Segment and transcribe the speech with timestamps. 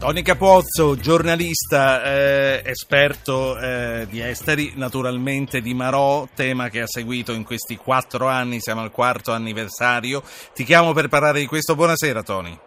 [0.00, 7.32] Tony Capozzo, giornalista, eh, esperto eh, di esteri, naturalmente di Marò, tema che ha seguito
[7.32, 10.22] in questi quattro anni, siamo al quarto anniversario.
[10.54, 11.74] Ti chiamo per parlare di questo.
[11.74, 12.58] Buonasera Tony.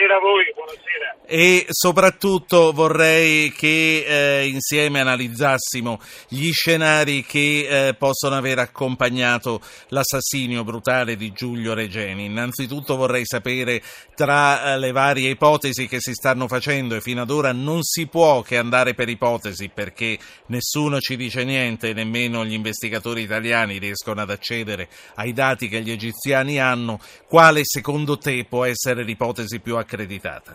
[0.00, 1.16] Buonasera a voi, buonasera.
[1.26, 10.64] E soprattutto vorrei che eh, insieme analizzassimo gli scenari che eh, possono aver accompagnato l'assassinio
[10.64, 12.24] brutale di Giulio Regeni.
[12.24, 13.82] Innanzitutto vorrei sapere
[14.14, 18.06] tra eh, le varie ipotesi che si stanno facendo e fino ad ora non si
[18.06, 24.22] può che andare per ipotesi perché nessuno ci dice niente, nemmeno gli investigatori italiani riescono
[24.22, 26.98] ad accedere ai dati che gli egiziani hanno,
[27.28, 30.54] quale secondo te può essere l'ipotesi più più accreditata?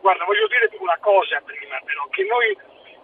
[0.00, 2.56] Guarda, voglio dire una cosa prima, però, che noi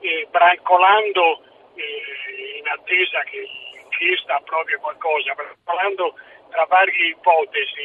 [0.00, 1.40] eh, brancolando
[1.74, 6.14] eh, in attesa che l'inchiesta approvi qualcosa, brancolando
[6.50, 7.84] tra varie ipotesi,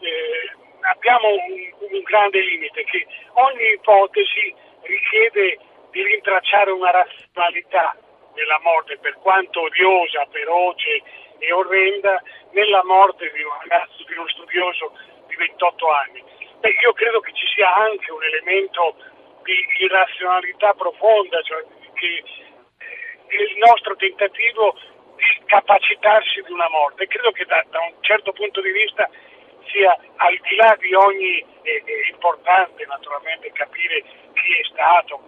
[0.00, 0.50] eh,
[0.90, 5.58] abbiamo un, un grande limite, che ogni ipotesi richiede
[5.90, 7.96] di rintracciare una razionalità
[8.34, 11.02] nella morte, per quanto odiosa, feroce
[11.38, 14.92] e orrenda, nella morte di un ragazzo, di uno studioso
[15.36, 16.24] di 28 anni.
[16.60, 18.96] Beh, io credo che ci sia anche un elemento
[19.44, 21.62] di irrazionalità profonda, cioè
[21.94, 22.24] che
[23.26, 24.74] è il nostro tentativo
[25.16, 27.06] di capacitarsi di una morte.
[27.06, 29.08] Credo che da, da un certo punto di vista
[29.70, 35.20] sia al di là di ogni è, è importante naturalmente capire chi è stato,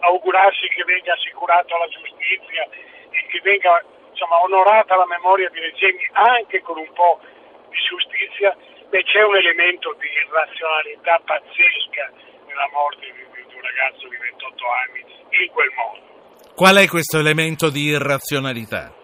[0.00, 2.68] augurarsi che venga assicurato alla giustizia
[3.10, 7.20] e che venga insomma, onorata la memoria di Regeni anche con un po'
[7.68, 8.56] di giustizia,
[8.88, 12.12] Beh, c'è un elemento di irrazionalità pazzesca
[12.46, 15.04] nella morte di, di un ragazzo di 28 anni
[15.42, 16.06] in quel modo.
[16.54, 18.94] Qual è questo elemento di irrazionalità?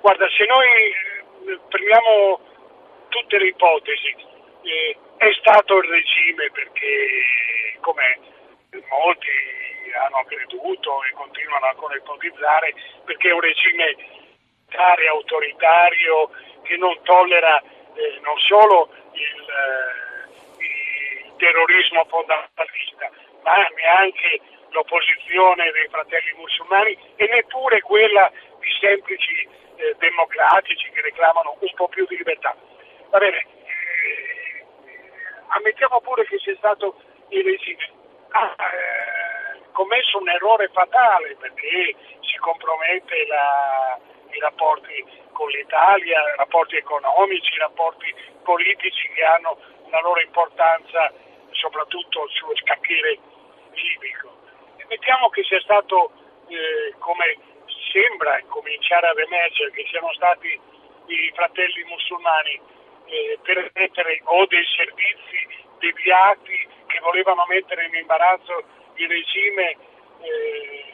[0.00, 0.68] Guarda, se noi
[1.50, 2.40] eh, prendiamo
[3.08, 4.14] tutte le ipotesi,
[4.62, 8.18] eh, è stato il regime perché, come
[8.88, 9.28] molti
[9.98, 13.96] hanno creduto e continuano ancora a ipotizzare, perché è un regime
[15.10, 16.30] autoritario
[16.62, 17.62] che non tollera
[17.98, 23.10] eh, non solo il, eh, il, terrorismo fondamentalista,
[23.42, 31.56] ma neanche l'opposizione dei fratelli musulmani e neppure quella di semplici eh, democratici che reclamano
[31.58, 32.54] un po' più di libertà.
[33.10, 34.64] Va bene, eh,
[35.48, 37.90] ammettiamo pure che sia stato il regime.
[38.30, 43.98] Ha eh, commesso un errore fatale perché si compromette la,
[44.30, 51.12] i rapporti con l'Italia, i rapporti economici, i rapporti politici che hanno una loro importanza
[51.52, 53.18] soprattutto sullo scacchiere
[53.72, 54.36] libico.
[54.76, 56.10] E mettiamo che sia stato,
[56.48, 57.36] eh, come
[57.92, 60.60] sembra cominciare ad emergere, che siano stati
[61.06, 62.60] i fratelli musulmani
[63.06, 68.62] eh, per mettere o dei servizi deviati che volevano mettere in imbarazzo
[68.94, 69.76] il regime
[70.20, 70.84] eh,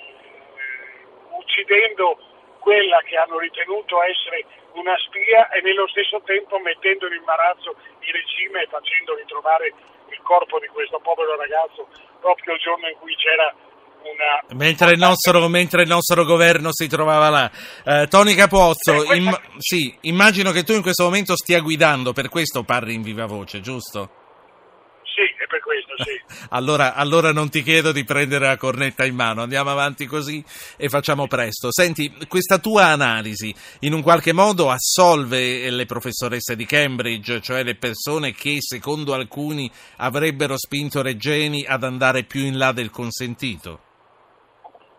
[1.30, 2.18] uccidendo
[2.64, 8.10] quella che hanno ritenuto essere una spia e nello stesso tempo mettendo in imbarazzo il
[8.10, 9.68] regime e facendo ritrovare
[10.08, 11.86] il corpo di questo povero ragazzo
[12.24, 13.52] proprio il giorno in cui c'era
[14.04, 14.56] una...
[14.56, 17.50] Mentre il, nostro, mentre il nostro, governo si trovava là.
[17.84, 19.14] Eh, Tony Capozzo, eh, questa...
[19.14, 23.26] im- sì, immagino che tu in questo momento stia guidando, per questo parli in viva
[23.26, 24.23] voce, giusto?
[25.54, 26.20] Per questo, sì.
[26.50, 30.42] allora, allora, non ti chiedo di prendere la cornetta in mano, andiamo avanti così
[30.76, 31.70] e facciamo presto.
[31.70, 37.76] Senti, questa tua analisi in un qualche modo assolve le professoresse di Cambridge, cioè le
[37.76, 43.78] persone che secondo alcuni avrebbero spinto Reggeni ad andare più in là del consentito?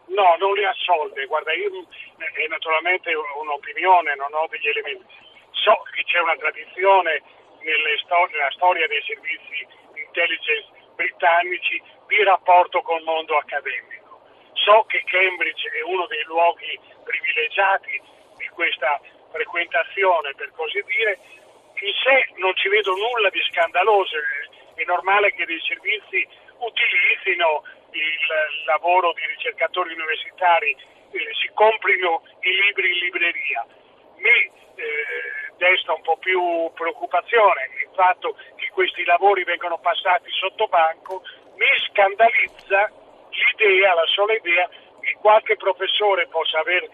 [0.07, 1.25] No, non le assolve.
[1.25, 1.67] Guarda, io
[2.15, 5.13] è naturalmente un'opinione, non ho degli elementi.
[5.51, 7.21] So che c'è una tradizione
[7.59, 9.83] nella storia dei servizi
[10.15, 14.23] intelligence britannici di rapporto col mondo accademico.
[14.53, 18.01] So che Cambridge è uno dei luoghi privilegiati
[18.37, 18.99] di questa
[19.31, 21.19] frequentazione, per così dire.
[21.75, 24.15] In sé non ci vedo nulla di scandaloso,
[24.75, 26.25] è normale che dei servizi
[26.59, 33.67] utilizzino il lavoro di ricercatori universitari, eh, si comprino i libri in libreria.
[34.15, 41.23] Mi eh, desta un po' più preoccupazione fatto che questi lavori vengano passati sotto banco,
[41.55, 42.91] mi scandalizza
[43.31, 44.69] l'idea, la sola idea
[45.01, 46.87] che qualche professore possa aver,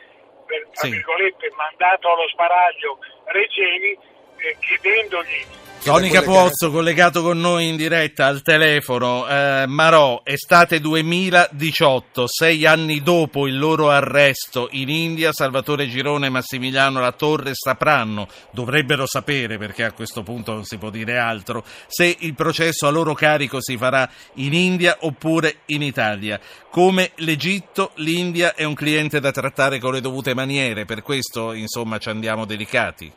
[0.46, 0.90] tra sì.
[0.90, 3.98] virgolette, mandato allo sparaglio Regeni
[4.38, 9.28] eh, chiedendogli Tony Capozzo collegato con noi in diretta al telefono.
[9.28, 16.30] Eh, Marò, estate 2018, sei anni dopo il loro arresto in India, Salvatore Girone e
[16.30, 22.16] Massimiliano Latorre sapranno, dovrebbero sapere perché a questo punto non si può dire altro, se
[22.20, 26.40] il processo a loro carico si farà in India oppure in Italia.
[26.70, 31.98] Come l'Egitto, l'India è un cliente da trattare con le dovute maniere, per questo insomma
[31.98, 33.12] ci andiamo delicati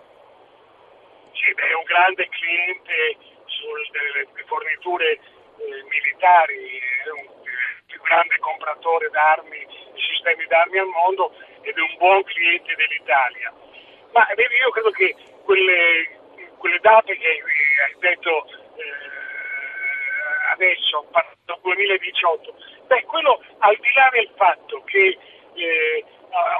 [1.94, 3.17] grande cliente
[3.93, 5.20] delle forniture eh,
[5.88, 7.26] militari, è un
[7.87, 9.58] più grande compratore d'armi,
[9.94, 11.32] di sistemi d'armi al mondo
[11.62, 13.52] ed è un buon cliente dell'Italia.
[14.11, 15.14] Ma vedi, io credo che
[15.44, 16.19] quelle,
[16.58, 18.44] quelle date che hai detto
[18.75, 19.14] eh,
[20.50, 21.06] adesso,
[21.62, 22.55] 2018,
[22.88, 25.17] beh, quello al di là del fatto che
[25.55, 26.05] eh,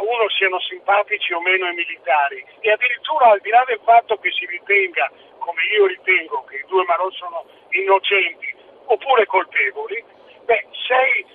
[0.00, 2.44] uno siano simpatici o meno i militari.
[2.61, 6.64] E addirittura al di là del fatto che si ritenga, come io ritengo, che i
[6.67, 8.55] due Marò sono innocenti
[8.87, 10.02] oppure colpevoli,
[10.44, 11.26] beh, sei eh,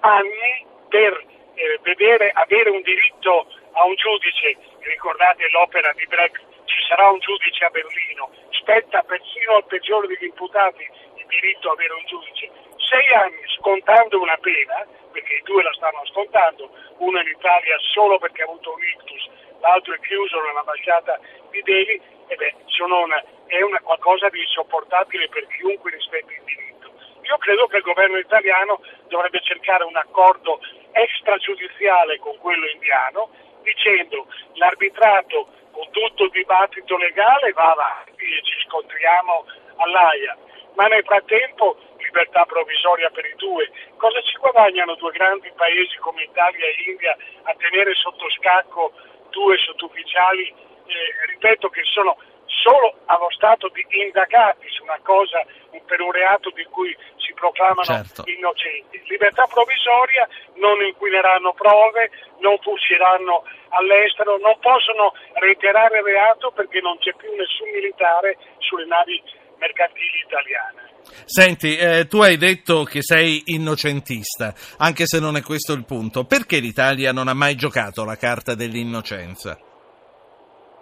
[0.00, 6.82] anni per eh, vedere, avere un diritto a un giudice, ricordate l'opera di Brecht, ci
[6.88, 11.94] sarà un giudice a Berlino, spetta persino al peggiore degli imputati il diritto a avere
[11.94, 12.50] un giudice,
[12.86, 18.18] sei anni scontando una pena, perché i due la stanno scontando, uno in Italia solo
[18.18, 19.28] perché ha avuto un ictus,
[19.60, 21.18] l'altro è chiuso nell'ambasciata
[21.50, 22.54] di Delhi, e beh,
[22.84, 26.92] una, è una, qualcosa di insopportabile per chiunque rispetti il diritto.
[27.22, 30.60] Io credo che il governo italiano dovrebbe cercare un accordo
[30.92, 33.30] extragiudiziale con quello indiano,
[33.62, 39.46] dicendo l'arbitrato con tutto il dibattito legale va avanti e ci scontriamo
[39.76, 40.36] all'AIA,
[40.74, 41.76] ma nel frattempo
[42.14, 43.68] libertà provvisoria per i due.
[43.96, 48.92] Cosa ci guadagnano due grandi paesi come Italia e India a tenere sotto scacco
[49.30, 52.16] due sottufficiali, eh, ripeto, che sono
[52.46, 55.44] solo allo stato di indagati su una cosa,
[55.84, 58.22] per un reato di cui si proclamano certo.
[58.26, 59.02] innocenti.
[59.06, 66.96] Libertà provvisoria, non inquineranno prove, non fuggiranno all'estero, non possono reiterare il reato perché non
[66.98, 69.20] c'è più nessun militare sulle navi
[69.64, 70.92] mercantili italiane.
[71.24, 76.24] Senti, eh, tu hai detto che sei innocentista, anche se non è questo il punto.
[76.24, 79.56] Perché l'Italia non ha mai giocato la carta dell'innocenza?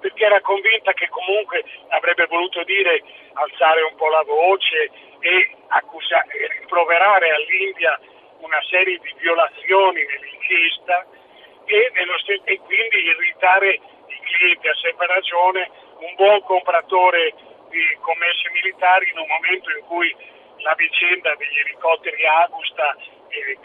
[0.00, 3.02] Perché era convinta che comunque avrebbe voluto dire
[3.34, 4.90] alzare un po' la voce
[5.22, 5.34] e,
[5.68, 7.98] accusa- e rimproverare all'India
[8.42, 11.06] una serie di violazioni nell'inchiesta
[11.64, 15.70] e, st- e quindi irritare i clienti, a sempre ragione,
[16.02, 17.32] un buon compratore
[17.72, 20.14] di commesse militari in un momento in cui
[20.62, 22.94] la vicenda degli elicotteri Agusta
[23.32, 23.58] eh,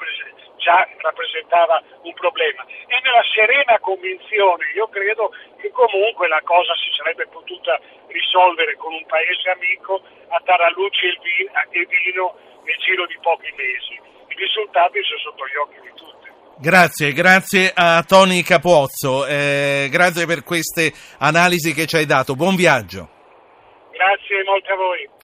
[0.58, 2.66] già rappresentava un problema.
[2.66, 8.94] E nella serena convinzione, io credo che comunque la cosa si sarebbe potuta risolvere con
[8.94, 13.96] un paese amico a Tarallucci e vino nel giro di pochi mesi.
[14.28, 16.28] I risultati sono sotto gli occhi di tutti.
[16.60, 22.34] Grazie, grazie a Tony Capozzo, eh, grazie per queste analisi che ci hai dato.
[22.34, 23.17] Buon viaggio.
[24.08, 25.10] Grazie molte a voi.